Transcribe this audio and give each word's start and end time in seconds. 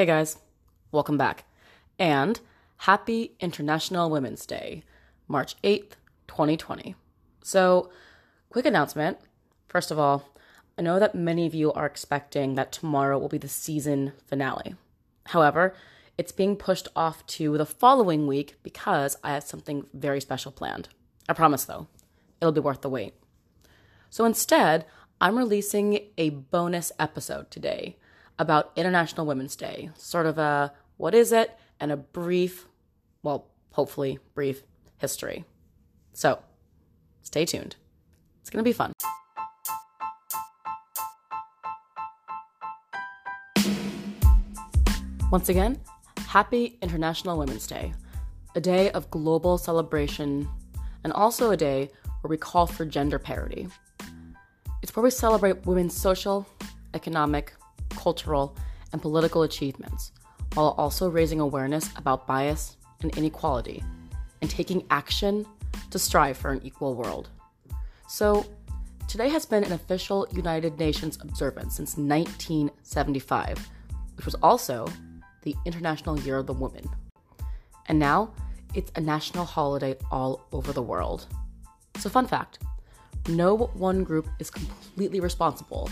Hey 0.00 0.06
guys, 0.06 0.38
welcome 0.92 1.18
back. 1.18 1.44
And 1.98 2.40
happy 2.78 3.34
International 3.38 4.08
Women's 4.08 4.46
Day, 4.46 4.82
March 5.28 5.60
8th, 5.60 5.90
2020. 6.26 6.94
So, 7.42 7.90
quick 8.48 8.64
announcement. 8.64 9.18
First 9.68 9.90
of 9.90 9.98
all, 9.98 10.30
I 10.78 10.80
know 10.80 10.98
that 10.98 11.14
many 11.14 11.44
of 11.44 11.54
you 11.54 11.70
are 11.74 11.84
expecting 11.84 12.54
that 12.54 12.72
tomorrow 12.72 13.18
will 13.18 13.28
be 13.28 13.36
the 13.36 13.46
season 13.46 14.14
finale. 14.26 14.74
However, 15.26 15.74
it's 16.16 16.32
being 16.32 16.56
pushed 16.56 16.88
off 16.96 17.26
to 17.36 17.58
the 17.58 17.66
following 17.66 18.26
week 18.26 18.56
because 18.62 19.18
I 19.22 19.34
have 19.34 19.44
something 19.44 19.84
very 19.92 20.22
special 20.22 20.50
planned. 20.50 20.88
I 21.28 21.34
promise 21.34 21.66
though, 21.66 21.88
it'll 22.40 22.52
be 22.52 22.60
worth 22.60 22.80
the 22.80 22.88
wait. 22.88 23.12
So 24.08 24.24
instead, 24.24 24.86
I'm 25.20 25.36
releasing 25.36 26.06
a 26.16 26.30
bonus 26.30 26.90
episode 26.98 27.50
today 27.50 27.98
about 28.40 28.72
International 28.74 29.26
Women's 29.26 29.54
Day. 29.54 29.90
Sort 29.96 30.24
of 30.24 30.38
a 30.38 30.72
what 30.96 31.14
is 31.14 31.30
it 31.30 31.56
and 31.78 31.92
a 31.92 31.96
brief, 31.96 32.66
well, 33.22 33.46
hopefully 33.72 34.18
brief 34.34 34.62
history. 34.96 35.44
So 36.14 36.38
stay 37.20 37.44
tuned. 37.44 37.76
It's 38.40 38.48
going 38.48 38.64
to 38.64 38.68
be 38.68 38.72
fun. 38.72 38.92
Once 45.30 45.50
again, 45.50 45.78
happy 46.26 46.78
International 46.80 47.38
Women's 47.38 47.66
Day, 47.66 47.92
a 48.54 48.60
day 48.60 48.90
of 48.92 49.10
global 49.10 49.58
celebration 49.58 50.48
and 51.04 51.12
also 51.12 51.50
a 51.50 51.58
day 51.58 51.90
where 52.22 52.30
we 52.30 52.38
call 52.38 52.66
for 52.66 52.86
gender 52.86 53.18
parity. 53.18 53.68
It's 54.82 54.96
where 54.96 55.02
we 55.02 55.10
celebrate 55.10 55.66
women's 55.66 55.94
social, 55.94 56.46
economic, 56.94 57.52
cultural, 57.96 58.56
and 58.92 59.00
political 59.00 59.42
achievements, 59.42 60.12
while 60.54 60.74
also 60.78 61.08
raising 61.08 61.40
awareness 61.40 61.90
about 61.96 62.26
bias 62.26 62.76
and 63.02 63.16
inequality, 63.16 63.82
and 64.42 64.50
taking 64.50 64.84
action 64.90 65.46
to 65.90 65.98
strive 65.98 66.36
for 66.36 66.50
an 66.50 66.60
equal 66.64 66.94
world. 66.94 67.28
So, 68.08 68.46
today 69.08 69.28
has 69.28 69.46
been 69.46 69.64
an 69.64 69.72
official 69.72 70.26
United 70.32 70.78
Nations 70.78 71.18
observance 71.20 71.76
since 71.76 71.96
1975, 71.96 73.68
which 74.16 74.26
was 74.26 74.34
also 74.42 74.86
the 75.42 75.54
International 75.64 76.18
Year 76.20 76.38
of 76.38 76.46
the 76.46 76.52
Woman. 76.52 76.84
And 77.86 77.98
now, 77.98 78.32
it's 78.74 78.92
a 78.96 79.00
national 79.00 79.44
holiday 79.44 79.96
all 80.10 80.46
over 80.52 80.72
the 80.72 80.82
world. 80.82 81.26
So, 81.96 82.08
fun 82.08 82.26
fact 82.26 82.58
no 83.28 83.54
one 83.74 84.02
group 84.02 84.26
is 84.38 84.50
completely 84.50 85.20
responsible 85.20 85.90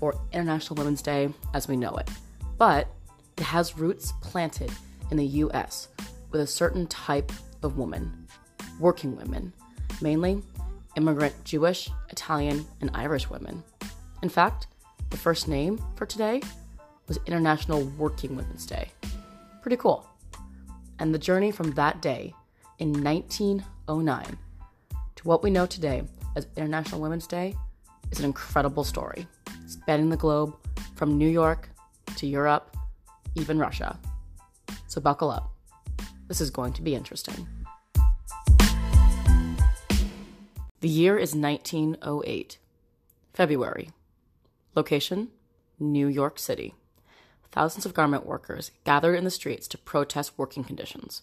for 0.00 0.18
International 0.32 0.76
Women's 0.76 1.02
Day 1.02 1.28
as 1.54 1.68
we 1.68 1.76
know 1.76 1.94
it, 1.96 2.10
but 2.58 2.88
it 3.36 3.44
has 3.44 3.78
roots 3.78 4.12
planted 4.22 4.72
in 5.10 5.18
the 5.18 5.26
US 5.26 5.88
with 6.30 6.40
a 6.40 6.46
certain 6.46 6.86
type 6.86 7.30
of 7.62 7.76
woman, 7.76 8.26
working 8.80 9.14
women, 9.16 9.52
mainly 10.00 10.42
immigrant 10.96 11.34
Jewish, 11.44 11.90
Italian, 12.08 12.66
and 12.80 12.90
Irish 12.94 13.30
women. 13.30 13.62
In 14.22 14.28
fact, 14.28 14.66
the 15.10 15.16
first 15.16 15.46
name 15.46 15.80
for 15.94 16.06
today 16.06 16.42
was 17.06 17.18
International 17.26 17.84
Working 17.98 18.36
Women's 18.36 18.66
Day. 18.66 18.90
Pretty 19.62 19.76
cool. 19.76 20.08
And 20.98 21.14
the 21.14 21.18
journey 21.18 21.50
from 21.50 21.72
that 21.72 22.00
day 22.02 22.34
in 22.78 22.92
1909 23.04 24.38
to 25.16 25.28
what 25.28 25.42
we 25.42 25.50
know 25.50 25.66
today 25.66 26.02
as 26.36 26.46
International 26.56 27.00
Women's 27.00 27.26
Day 27.26 27.54
is 28.10 28.18
an 28.18 28.24
incredible 28.24 28.84
story, 28.84 29.26
spanning 29.70 30.08
the 30.08 30.16
globe 30.16 30.56
from 30.96 31.16
New 31.16 31.28
York 31.28 31.70
to 32.16 32.26
Europe, 32.26 32.76
even 33.36 33.58
Russia. 33.58 33.98
So 34.88 35.00
buckle 35.00 35.30
up. 35.30 35.52
This 36.26 36.40
is 36.40 36.50
going 36.50 36.72
to 36.74 36.82
be 36.82 36.94
interesting. 36.94 37.46
The 40.80 40.88
year 40.88 41.16
is 41.18 41.34
1908, 41.34 42.58
February. 43.32 43.90
Location 44.74 45.28
New 45.78 46.06
York 46.08 46.38
City. 46.38 46.74
Thousands 47.52 47.86
of 47.86 47.94
garment 47.94 48.26
workers 48.26 48.70
gathered 48.84 49.14
in 49.14 49.24
the 49.24 49.30
streets 49.30 49.66
to 49.68 49.78
protest 49.78 50.32
working 50.36 50.62
conditions. 50.62 51.22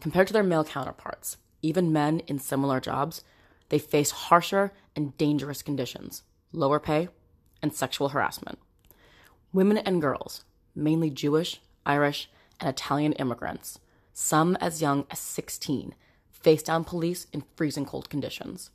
Compared 0.00 0.26
to 0.26 0.32
their 0.32 0.42
male 0.42 0.64
counterparts, 0.64 1.36
even 1.62 1.92
men 1.92 2.20
in 2.26 2.38
similar 2.38 2.80
jobs 2.80 3.22
they 3.68 3.78
face 3.78 4.10
harsher 4.10 4.72
and 4.94 5.16
dangerous 5.18 5.62
conditions, 5.62 6.22
lower 6.52 6.78
pay, 6.78 7.08
and 7.66 7.74
sexual 7.74 8.10
harassment. 8.10 8.58
Women 9.52 9.78
and 9.78 10.00
girls, 10.00 10.44
mainly 10.74 11.10
Jewish, 11.10 11.60
Irish, 11.84 12.30
and 12.60 12.68
Italian 12.68 13.12
immigrants, 13.14 13.78
some 14.12 14.56
as 14.56 14.80
young 14.80 15.04
as 15.10 15.18
16, 15.18 15.94
face 16.30 16.62
down 16.62 16.84
police 16.84 17.26
in 17.32 17.42
freezing 17.56 17.84
cold 17.84 18.08
conditions. 18.08 18.70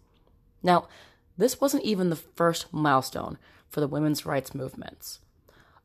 Now, 0.62 0.88
this 1.38 1.62
wasn't 1.62 1.84
even 1.84 2.10
the 2.10 2.16
first 2.16 2.74
milestone 2.74 3.38
for 3.70 3.80
the 3.80 3.88
women's 3.88 4.26
rights 4.26 4.54
movements. 4.54 5.20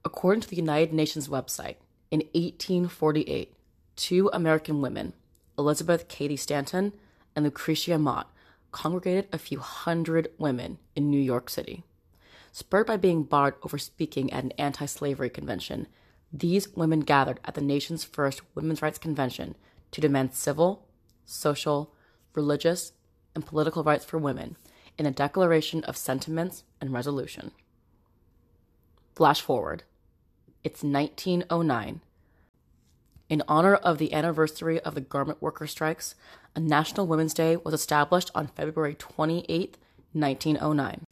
According 0.05 0.43
to 0.43 0.49
the 0.49 0.57
United 0.57 0.93
Nations 0.93 1.29
website, 1.29 1.77
in 2.11 2.21
1848, 2.35 3.55
two 3.95 4.31
American 4.33 4.81
women, 4.81 5.13
Elizabeth 5.57 6.09
Cady 6.09 6.37
Stanton 6.37 6.93
and 7.35 7.45
Lucretia 7.45 7.99
Mott, 7.99 8.33
congregated 8.73 9.29
a 9.33 9.39
few 9.39 9.61
hundred 9.61 10.29
women 10.39 10.79
in 10.95 11.11
New 11.11 11.21
York 11.21 11.49
City. 11.49 11.85
Spurred 12.57 12.87
by 12.87 12.97
being 12.97 13.23
barred 13.23 13.53
over 13.65 13.77
speaking 13.77 14.33
at 14.33 14.43
an 14.43 14.53
anti 14.53 14.87
slavery 14.87 15.29
convention, 15.29 15.89
these 16.33 16.75
women 16.75 17.01
gathered 17.01 17.39
at 17.45 17.53
the 17.53 17.61
nation's 17.61 18.03
first 18.03 18.41
women's 18.55 18.81
rights 18.81 18.97
convention 18.97 19.57
to 19.91 20.01
demand 20.01 20.33
civil, 20.33 20.87
social, 21.27 21.93
religious, 22.33 22.93
and 23.35 23.45
political 23.45 23.85
rights 23.85 24.07
for 24.07 24.17
women 24.17 24.57
in 24.97 25.05
a 25.05 25.11
declaration 25.11 25.85
of 25.85 25.99
sentiments 25.99 26.65
and 26.81 26.95
resolution. 26.95 27.51
Flash 29.15 29.43
forward. 29.43 29.83
It's 30.65 30.83
1909, 30.83 32.01
in 33.29 33.43
honor 33.47 33.75
of 33.75 33.99
the 33.99 34.15
anniversary 34.15 34.81
of 34.81 34.95
the 34.95 35.03
garment 35.03 35.43
worker 35.43 35.67
strikes, 35.67 36.15
a 36.55 36.61
National 36.61 37.07
Women's 37.07 37.35
Day 37.35 37.57
was 37.57 37.75
established 37.75 38.31
on 38.35 38.47
February 38.47 38.95
28, 38.95 39.77
1909. 40.15 41.06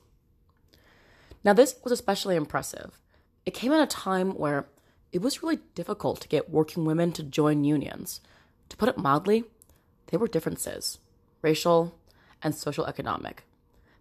Now, 1.44 1.53
this 1.53 1.77
was 1.84 1.93
especially 1.93 2.37
impressive. 2.37 2.99
It 3.44 3.55
came 3.55 3.72
at 3.72 3.82
a 3.82 3.87
time 3.87 4.32
where 4.32 4.66
it 5.12 5.21
was 5.21 5.43
really 5.43 5.59
difficult 5.75 6.21
to 6.22 6.28
get 6.28 6.50
working 6.50 6.84
women 6.84 7.12
to 7.12 7.22
join 7.22 7.65
unions. 7.65 8.21
To 8.71 8.77
put 8.77 8.88
it 8.88 8.99
mildly, 8.99 9.44
there 10.06 10.19
were 10.19 10.28
differences 10.28 10.99
racial 11.43 11.94
and 12.43 12.55
social 12.55 12.87
economic. 12.87 13.44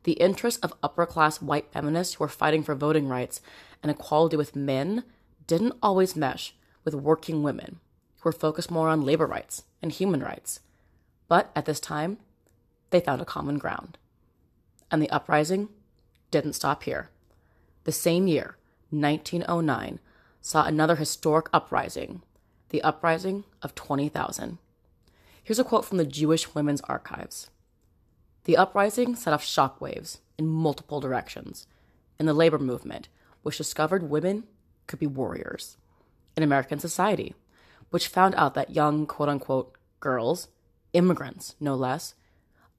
The 0.04 0.14
interests 0.14 0.60
of 0.62 0.74
upper 0.82 1.06
class 1.06 1.42
white 1.42 1.72
feminists 1.74 2.16
who 2.16 2.24
were 2.24 2.30
fighting 2.30 2.64
for 2.64 2.74
voting 2.74 3.10
rights 3.10 3.42
and 3.82 3.92
equality 3.92 4.38
with 4.38 4.56
men 4.56 5.04
didn't 5.46 5.78
always 5.84 6.16
mesh 6.16 6.56
with 6.86 6.96
working 6.96 7.44
women 7.44 7.80
who 8.20 8.30
were 8.30 8.32
focused 8.32 8.72
more 8.72 8.88
on 8.88 9.02
labor 9.02 9.28
rights 9.28 9.64
and 9.82 9.92
human 9.92 10.22
rights. 10.22 10.62
But 11.28 11.52
at 11.54 11.66
this 11.66 11.82
time, 11.82 12.18
they 12.92 13.02
found 13.02 13.22
a 13.22 13.26
common 13.26 13.58
ground. 13.58 13.98
And 14.90 15.02
the 15.02 15.10
uprising 15.10 15.68
didn't 16.32 16.54
stop 16.54 16.84
here. 16.84 17.10
The 17.86 17.92
same 17.92 18.28
year, 18.28 18.58
1909, 18.92 20.00
saw 20.42 20.66
another 20.66 20.96
historic 20.96 21.48
uprising, 21.52 22.22
the 22.70 22.82
uprising 22.82 23.44
of 23.62 23.76
20,000. 23.76 24.58
Here's 25.44 25.60
a 25.60 25.64
quote 25.64 25.86
from 25.86 25.98
the 25.98 26.06
Jewish 26.06 26.56
Women's 26.56 26.82
Archives 26.82 27.50
The 28.46 28.58
uprising 28.58 29.16
set 29.16 29.34
off 29.34 29.44
shockwaves 29.44 30.20
in 30.38 30.48
multiple 30.48 31.02
directions 31.02 31.68
in 32.20 32.26
the 32.26 32.34
labor 32.34 32.60
movement, 32.60 33.10
which 33.42 33.58
discovered 33.58 34.10
women 34.10 34.46
could 34.88 35.00
be 35.00 35.08
warriors. 35.08 35.78
In 36.38 36.44
American 36.44 36.80
society, 36.80 37.36
which 37.90 38.08
found 38.08 38.34
out 38.36 38.54
that 38.54 38.72
young 38.72 39.06
quote 39.06 39.30
unquote 39.30 39.76
girls, 40.00 40.48
immigrants 40.94 41.56
no 41.60 41.76
less, 41.76 42.16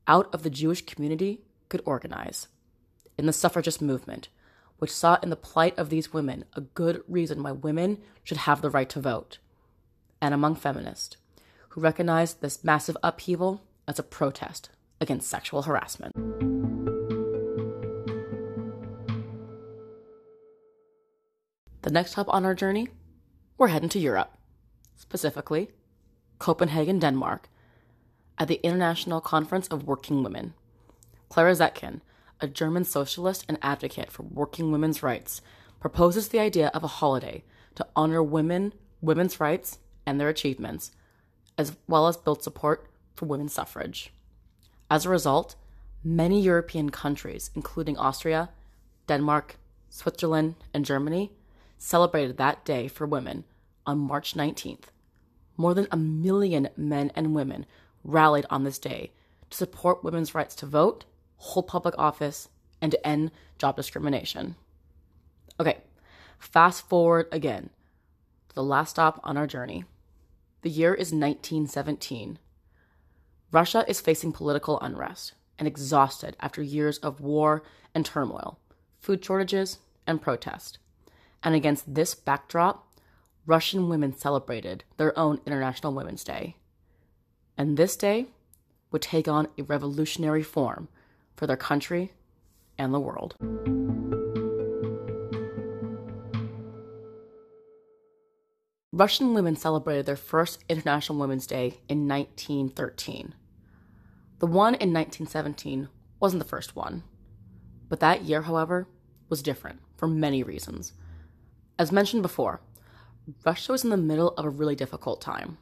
out 0.06 0.32
of 0.34 0.42
the 0.42 0.50
Jewish 0.50 0.84
community 0.84 1.42
could 1.68 1.82
organize. 1.84 2.48
In 3.16 3.26
the 3.26 3.32
suffragist 3.32 3.80
movement, 3.80 4.28
which 4.78 4.90
saw 4.90 5.18
in 5.22 5.30
the 5.30 5.36
plight 5.36 5.78
of 5.78 5.90
these 5.90 6.12
women 6.12 6.44
a 6.54 6.60
good 6.60 7.02
reason 7.08 7.42
why 7.42 7.52
women 7.52 7.98
should 8.22 8.38
have 8.38 8.60
the 8.60 8.70
right 8.70 8.88
to 8.90 9.00
vote. 9.00 9.38
And 10.20 10.32
among 10.34 10.56
feminists, 10.56 11.16
who 11.70 11.80
recognized 11.80 12.40
this 12.40 12.64
massive 12.64 12.96
upheaval 13.02 13.62
as 13.86 13.98
a 13.98 14.02
protest 14.02 14.70
against 15.00 15.28
sexual 15.28 15.62
harassment. 15.62 16.12
The 21.82 21.90
next 21.90 22.12
stop 22.12 22.28
on 22.28 22.44
our 22.44 22.54
journey, 22.54 22.88
we're 23.58 23.68
heading 23.68 23.90
to 23.90 23.98
Europe 23.98 24.34
specifically 24.96 25.70
Copenhagen, 26.38 26.98
Denmark, 26.98 27.48
at 28.38 28.48
the 28.48 28.60
International 28.62 29.20
Conference 29.20 29.68
of 29.68 29.86
Working 29.86 30.22
Women. 30.22 30.54
Clara 31.28 31.52
Zetkin, 31.52 32.00
a 32.40 32.48
German 32.48 32.84
socialist 32.84 33.44
and 33.48 33.58
advocate 33.62 34.10
for 34.10 34.22
working 34.22 34.70
women's 34.72 35.02
rights, 35.02 35.40
proposes 35.80 36.28
the 36.28 36.38
idea 36.38 36.70
of 36.74 36.82
a 36.82 36.88
holiday 36.88 37.44
to 37.74 37.86
honor 37.94 38.22
women 38.22 38.72
women's 39.04 39.38
rights 39.40 39.78
and 40.06 40.18
their 40.18 40.28
achievements, 40.28 40.92
as 41.58 41.76
well 41.86 42.08
as 42.08 42.16
build 42.16 42.42
support 42.42 42.88
for 43.14 43.26
women's 43.26 43.52
suffrage. 43.52 44.12
As 44.90 45.04
a 45.04 45.10
result, 45.10 45.56
many 46.02 46.40
European 46.40 46.90
countries, 46.90 47.50
including 47.54 47.96
Austria, 47.96 48.50
Denmark, 49.06 49.56
Switzerland, 49.88 50.54
and 50.72 50.84
Germany, 50.84 51.32
celebrated 51.78 52.36
that 52.36 52.64
day 52.64 52.88
for 52.88 53.06
women 53.06 53.44
on 53.86 53.98
March 53.98 54.34
19th. 54.34 54.86
More 55.56 55.74
than 55.74 55.86
a 55.90 55.96
million 55.96 56.68
men 56.76 57.12
and 57.14 57.34
women 57.34 57.66
rallied 58.02 58.46
on 58.50 58.64
this 58.64 58.78
day 58.78 59.12
to 59.50 59.56
support 59.56 60.02
women's 60.02 60.34
rights 60.34 60.54
to 60.56 60.66
vote, 60.66 61.04
hold 61.36 61.66
public 61.66 61.94
office, 61.98 62.48
and 62.80 62.92
to 62.92 63.06
end 63.06 63.30
job 63.58 63.76
discrimination. 63.76 64.56
Okay, 65.58 65.78
fast 66.38 66.88
forward 66.88 67.28
again 67.32 67.70
to 68.48 68.54
the 68.54 68.62
last 68.62 68.90
stop 68.90 69.20
on 69.24 69.36
our 69.36 69.46
journey. 69.46 69.84
The 70.62 70.70
year 70.70 70.94
is 70.94 71.12
1917. 71.12 72.38
Russia 73.52 73.84
is 73.86 74.00
facing 74.00 74.32
political 74.32 74.80
unrest 74.80 75.34
and 75.58 75.68
exhausted 75.68 76.36
after 76.40 76.62
years 76.62 76.98
of 76.98 77.20
war 77.20 77.62
and 77.94 78.04
turmoil, 78.04 78.58
food 78.98 79.24
shortages, 79.24 79.78
and 80.06 80.20
protest. 80.20 80.78
And 81.42 81.54
against 81.54 81.94
this 81.94 82.14
backdrop, 82.14 82.86
Russian 83.46 83.88
women 83.88 84.16
celebrated 84.16 84.84
their 84.96 85.16
own 85.18 85.40
International 85.46 85.92
Women's 85.92 86.24
Day. 86.24 86.56
And 87.56 87.76
this 87.76 87.96
day 87.96 88.26
would 88.90 89.02
take 89.02 89.28
on 89.28 89.48
a 89.58 89.62
revolutionary 89.62 90.42
form 90.42 90.88
for 91.36 91.46
their 91.46 91.56
country 91.56 92.12
and 92.78 92.92
the 92.92 93.00
world. 93.00 93.36
Russian 98.92 99.34
women 99.34 99.56
celebrated 99.56 100.06
their 100.06 100.14
first 100.14 100.64
International 100.68 101.18
Women's 101.18 101.48
Day 101.48 101.80
in 101.88 102.06
1913. 102.06 103.34
The 104.38 104.46
one 104.46 104.74
in 104.74 104.92
1917 104.92 105.88
wasn't 106.20 106.42
the 106.42 106.48
first 106.48 106.76
one. 106.76 107.02
But 107.88 108.00
that 108.00 108.22
year, 108.22 108.42
however, 108.42 108.86
was 109.28 109.42
different 109.42 109.80
for 109.96 110.06
many 110.06 110.42
reasons. 110.42 110.92
As 111.76 111.90
mentioned 111.90 112.22
before, 112.22 112.60
Russia 113.44 113.72
was 113.72 113.82
in 113.82 113.90
the 113.90 113.96
middle 113.96 114.28
of 114.36 114.44
a 114.44 114.50
really 114.50 114.76
difficult 114.76 115.20
time. 115.20 115.58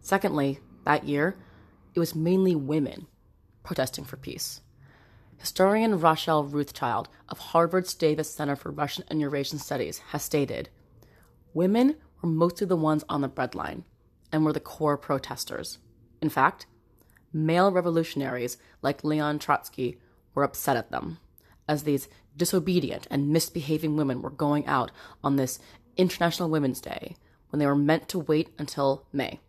Secondly, 0.00 0.60
that 0.84 1.04
year, 1.04 1.36
it 1.94 2.00
was 2.00 2.14
mainly 2.14 2.54
women 2.54 3.06
protesting 3.62 4.04
for 4.04 4.16
peace. 4.16 4.62
Historian 5.38 6.00
Rachel 6.00 6.44
Rothschild 6.44 7.08
of 7.28 7.38
Harvard's 7.38 7.94
Davis 7.94 8.30
Center 8.30 8.56
for 8.56 8.72
Russian 8.72 9.04
and 9.08 9.20
Eurasian 9.20 9.58
Studies 9.58 9.98
has 10.10 10.22
stated 10.22 10.68
Women 11.54 11.96
were 12.20 12.28
mostly 12.28 12.66
the 12.66 12.76
ones 12.76 13.04
on 13.08 13.20
the 13.20 13.28
breadline 13.28 13.84
and 14.32 14.44
were 14.44 14.52
the 14.52 14.60
core 14.60 14.98
protesters. 14.98 15.78
In 16.20 16.28
fact, 16.28 16.66
male 17.32 17.70
revolutionaries 17.70 18.58
like 18.82 19.04
Leon 19.04 19.38
Trotsky 19.38 19.98
were 20.34 20.42
upset 20.42 20.76
at 20.76 20.90
them, 20.90 21.18
as 21.68 21.84
these 21.84 22.08
disobedient 22.36 23.06
and 23.10 23.28
misbehaving 23.28 23.96
women 23.96 24.22
were 24.22 24.30
going 24.30 24.66
out 24.66 24.90
on 25.22 25.36
this 25.36 25.58
International 25.96 26.50
Women's 26.50 26.80
Day 26.80 27.16
when 27.50 27.58
they 27.58 27.66
were 27.66 27.76
meant 27.76 28.08
to 28.08 28.18
wait 28.18 28.50
until 28.58 29.06
May, 29.12 29.40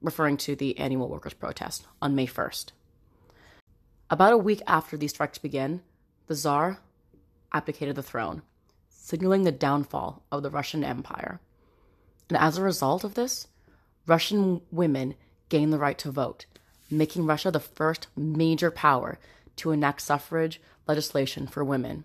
referring 0.00 0.36
to 0.38 0.54
the 0.54 0.78
annual 0.78 1.08
workers' 1.08 1.34
protest 1.34 1.86
on 2.00 2.14
May 2.14 2.26
1st. 2.26 2.72
About 4.10 4.32
a 4.32 4.38
week 4.38 4.62
after 4.66 4.96
these 4.96 5.10
strikes 5.10 5.36
began, 5.36 5.82
the 6.28 6.34
Tsar 6.34 6.78
abdicated 7.52 7.94
the 7.94 8.02
throne, 8.02 8.40
signaling 8.88 9.42
the 9.42 9.52
downfall 9.52 10.22
of 10.32 10.42
the 10.42 10.48
Russian 10.48 10.82
Empire. 10.82 11.40
And 12.30 12.38
as 12.38 12.56
a 12.56 12.62
result 12.62 13.04
of 13.04 13.14
this, 13.14 13.48
Russian 14.06 14.62
women 14.70 15.14
gained 15.50 15.74
the 15.74 15.78
right 15.78 15.98
to 15.98 16.10
vote, 16.10 16.46
making 16.90 17.26
Russia 17.26 17.50
the 17.50 17.60
first 17.60 18.06
major 18.16 18.70
power 18.70 19.18
to 19.56 19.72
enact 19.72 20.00
suffrage 20.00 20.58
legislation 20.86 21.46
for 21.46 21.62
women. 21.62 22.04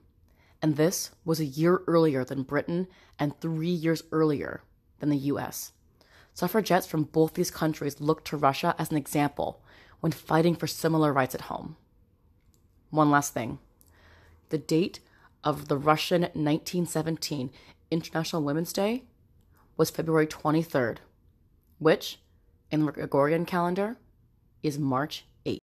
And 0.62 0.76
this 0.76 1.12
was 1.24 1.40
a 1.40 1.46
year 1.46 1.84
earlier 1.88 2.26
than 2.26 2.44
Britain 2.44 2.88
and 3.18 3.40
three 3.40 3.70
years 3.70 4.04
earlier 4.12 4.62
than 5.00 5.10
the 5.10 5.18
US. 5.18 5.72
Suffragettes 6.34 6.88
from 6.88 7.04
both 7.04 7.36
these 7.36 7.52
countries 7.52 8.02
looked 8.02 8.28
to 8.28 8.38
Russia 8.38 8.76
as 8.78 8.92
an 8.92 8.98
example 8.98 9.64
when 10.02 10.12
fighting 10.12 10.56
for 10.58 10.68
similar 10.68 11.14
rights 11.14 11.34
at 11.34 11.42
home. 11.42 11.78
One 12.94 13.10
last 13.10 13.34
thing 13.34 13.58
the 14.50 14.60
date 14.60 15.00
of 15.44 15.68
the 15.68 15.78
Russian 15.78 16.22
1917 16.22 17.50
International 17.90 18.44
Women's 18.44 18.72
Day 18.72 19.06
was 19.78 19.90
February 19.90 20.28
23rd, 20.28 20.98
which, 21.80 22.20
in 22.70 22.86
the 22.86 22.92
Gregorian 22.92 23.46
calendar, 23.46 23.98
is 24.62 24.78
March 24.78 25.26
8th. 25.44 25.58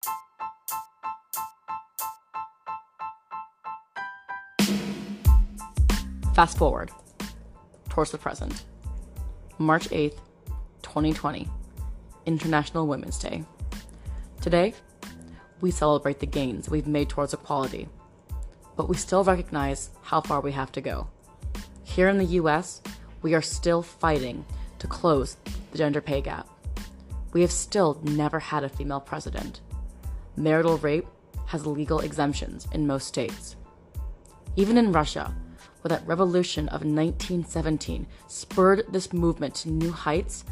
Fast 6.35 6.59
forward 6.59 6.91
towards 7.91 8.11
the 8.11 8.19
present. 8.19 8.65
March 9.57 9.89
8th, 9.91 10.19
2020, 10.83 11.49
International 12.27 12.89
Women's 12.89 13.21
Day. 13.21 13.45
Today, 14.41 14.75
we 15.61 15.71
celebrate 15.71 16.19
the 16.19 16.27
gains 16.27 16.69
we've 16.69 16.87
made 16.87 17.09
towards 17.09 17.35
equality, 17.35 17.89
but 18.77 18.89
we 18.89 18.97
still 18.97 19.25
recognize 19.25 19.91
how 20.03 20.21
far 20.21 20.41
we 20.41 20.53
have 20.53 20.73
to 20.73 20.81
go. 20.81 21.09
Here 21.85 22.09
in 22.09 22.19
the 22.19 22.37
US, 22.41 22.81
we 23.23 23.35
are 23.35 23.43
still 23.43 23.83
fighting 23.83 24.45
to 24.79 24.87
close 24.87 25.37
the 25.73 25.79
gender 25.79 26.01
pay 26.01 26.21
gap. 26.21 26.49
We 27.33 27.43
have 27.43 27.53
still 27.53 28.01
never 28.03 28.39
had 28.39 28.65
a 28.65 28.69
female 28.69 29.01
president. 29.01 29.61
Marital 30.37 30.79
rape 30.79 31.07
has 31.47 31.67
legal 31.67 32.01
exemptions 32.01 32.67
in 32.73 32.87
most 32.87 33.07
states. 33.07 33.57
Even 34.57 34.79
in 34.79 34.93
Russia, 34.93 35.35
where 35.83 35.91
that 35.91 36.07
revolution 36.07 36.69
of 36.69 36.83
1917 36.85 38.07
spurred 38.27 38.85
this 38.91 39.13
movement 39.13 39.55
to 39.57 39.71
new 39.71 39.93
heights, 39.93 40.45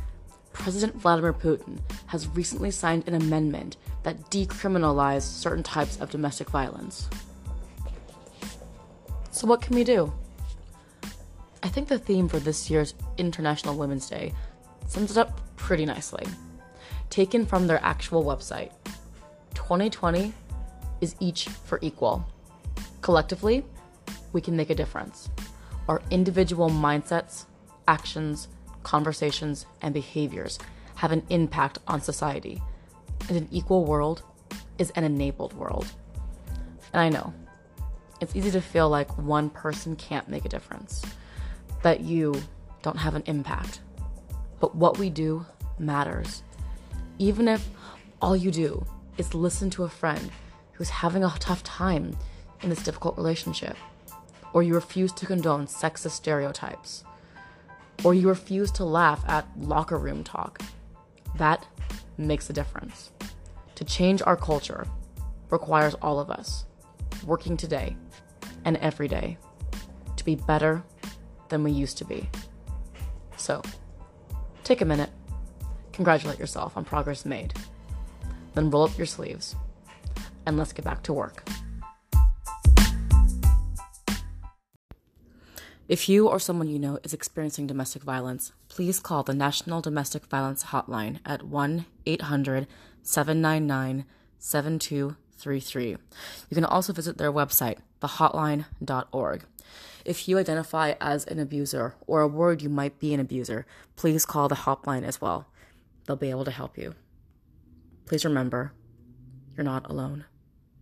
President 0.58 0.94
Vladimir 0.96 1.32
Putin 1.32 1.78
has 2.06 2.28
recently 2.28 2.70
signed 2.70 3.06
an 3.06 3.14
amendment 3.14 3.76
that 4.02 4.30
decriminalized 4.30 5.22
certain 5.22 5.62
types 5.62 5.98
of 6.00 6.10
domestic 6.10 6.50
violence. 6.50 7.08
So, 9.30 9.46
what 9.46 9.62
can 9.62 9.74
we 9.74 9.84
do? 9.84 10.12
I 11.62 11.68
think 11.68 11.88
the 11.88 11.98
theme 11.98 12.28
for 12.28 12.38
this 12.38 12.68
year's 12.68 12.94
International 13.16 13.76
Women's 13.76 14.08
Day 14.08 14.34
sums 14.86 15.12
it 15.12 15.16
up 15.16 15.40
pretty 15.56 15.86
nicely. 15.86 16.26
Taken 17.08 17.46
from 17.46 17.66
their 17.66 17.82
actual 17.82 18.24
website 18.24 18.72
2020 19.54 20.32
is 21.00 21.14
each 21.20 21.48
for 21.48 21.78
equal. 21.82 22.26
Collectively, 23.00 23.64
we 24.32 24.40
can 24.40 24.56
make 24.56 24.70
a 24.70 24.74
difference. 24.74 25.30
Our 25.88 26.02
individual 26.10 26.68
mindsets, 26.68 27.46
actions, 27.86 28.48
conversations, 28.88 29.66
and 29.82 29.92
behaviors 29.92 30.58
have 30.94 31.12
an 31.12 31.22
impact 31.28 31.78
on 31.86 32.00
society. 32.00 32.62
And 33.28 33.36
an 33.36 33.48
equal 33.50 33.84
world 33.84 34.22
is 34.78 34.90
an 34.92 35.04
enabled 35.04 35.52
world. 35.52 35.86
And 36.94 37.02
I 37.02 37.10
know 37.10 37.34
it's 38.22 38.34
easy 38.34 38.50
to 38.50 38.62
feel 38.62 38.88
like 38.88 39.18
one 39.18 39.50
person 39.50 39.94
can't 39.94 40.28
make 40.28 40.46
a 40.46 40.48
difference, 40.48 41.04
that 41.82 42.00
you 42.00 42.34
don't 42.80 42.96
have 42.96 43.14
an 43.14 43.24
impact. 43.26 43.80
But 44.58 44.74
what 44.74 44.98
we 44.98 45.10
do 45.10 45.44
matters. 45.78 46.42
Even 47.18 47.46
if 47.46 47.68
all 48.22 48.34
you 48.34 48.50
do 48.50 48.86
is 49.18 49.34
listen 49.34 49.68
to 49.70 49.84
a 49.84 49.88
friend 49.88 50.30
who's 50.72 50.88
having 50.88 51.22
a 51.22 51.34
tough 51.38 51.62
time 51.62 52.16
in 52.62 52.70
this 52.70 52.82
difficult 52.82 53.18
relationship, 53.18 53.76
or 54.54 54.62
you 54.62 54.74
refuse 54.74 55.12
to 55.12 55.26
condone 55.26 55.66
sexist 55.66 56.12
stereotypes, 56.12 57.04
or 58.04 58.14
you 58.14 58.28
refuse 58.28 58.70
to 58.72 58.84
laugh 58.84 59.22
at 59.28 59.46
locker 59.58 59.98
room 59.98 60.22
talk, 60.24 60.60
that 61.36 61.66
makes 62.16 62.48
a 62.50 62.52
difference. 62.52 63.10
To 63.76 63.84
change 63.84 64.22
our 64.22 64.36
culture 64.36 64.86
requires 65.50 65.94
all 65.94 66.18
of 66.18 66.30
us 66.30 66.64
working 67.24 67.56
today 67.56 67.96
and 68.64 68.76
every 68.78 69.08
day 69.08 69.38
to 70.16 70.24
be 70.24 70.34
better 70.34 70.82
than 71.48 71.62
we 71.62 71.70
used 71.70 71.98
to 71.98 72.04
be. 72.04 72.28
So, 73.36 73.62
take 74.64 74.80
a 74.80 74.84
minute, 74.84 75.10
congratulate 75.92 76.38
yourself 76.38 76.76
on 76.76 76.84
progress 76.84 77.24
made, 77.24 77.54
then 78.54 78.70
roll 78.70 78.84
up 78.84 78.96
your 78.98 79.06
sleeves, 79.06 79.54
and 80.46 80.56
let's 80.58 80.72
get 80.72 80.84
back 80.84 81.02
to 81.04 81.12
work. 81.12 81.48
If 85.88 86.06
you 86.06 86.28
or 86.28 86.38
someone 86.38 86.68
you 86.68 86.78
know 86.78 86.98
is 87.02 87.14
experiencing 87.14 87.66
domestic 87.66 88.02
violence, 88.02 88.52
please 88.68 89.00
call 89.00 89.22
the 89.22 89.32
National 89.32 89.80
Domestic 89.80 90.26
Violence 90.26 90.64
Hotline 90.64 91.18
at 91.24 91.44
1 91.44 91.86
800 92.04 92.66
799 93.02 94.04
7233 94.38 95.88
You 95.88 96.54
can 96.54 96.66
also 96.66 96.92
visit 96.92 97.16
their 97.16 97.32
website, 97.32 97.78
thehotline.org. 98.02 99.44
If 100.04 100.28
you 100.28 100.36
identify 100.36 100.92
as 101.00 101.24
an 101.24 101.38
abuser 101.38 101.94
or 102.06 102.20
a 102.20 102.28
worried 102.28 102.60
you 102.60 102.68
might 102.68 102.98
be 102.98 103.14
an 103.14 103.20
abuser, 103.20 103.64
please 103.96 104.26
call 104.26 104.46
the 104.48 104.56
hotline 104.56 105.04
as 105.04 105.22
well. 105.22 105.46
They'll 106.06 106.16
be 106.16 106.28
able 106.28 106.44
to 106.44 106.50
help 106.50 106.76
you. 106.76 106.96
Please 108.04 108.26
remember, 108.26 108.72
you're 109.56 109.64
not 109.64 109.88
alone. 109.88 110.26